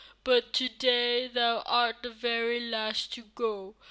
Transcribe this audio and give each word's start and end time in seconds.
But 0.23 0.51
to 0.53 0.67
day 0.67 1.27
thou 1.27 1.59
art 1.67 1.97
the 2.01 2.09
very 2.09 2.59
last 2.59 3.13
to 3.13 3.21
go. 3.21 3.75